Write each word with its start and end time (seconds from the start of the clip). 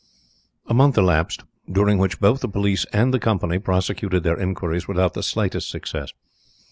A 0.65 0.73
month 0.73 0.97
elapsed, 0.97 1.43
during 1.71 1.99
which 1.99 2.19
both 2.19 2.39
the 2.41 2.49
police 2.49 2.87
and 2.91 3.13
the 3.13 3.19
company 3.19 3.59
prosecuted 3.59 4.23
their 4.23 4.39
inquiries 4.39 4.87
without 4.87 5.13
the 5.13 5.21
slightest 5.21 5.69
success. 5.69 6.09